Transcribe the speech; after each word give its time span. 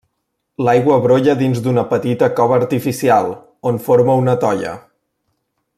L'aigua 0.67 0.95
brolla 1.03 1.35
dins 1.41 1.59
d'una 1.67 1.83
petita 1.91 2.31
cova 2.39 2.57
artificial, 2.63 3.29
on 3.73 3.79
forma 3.89 4.17
una 4.23 4.37
tolla. 4.47 4.73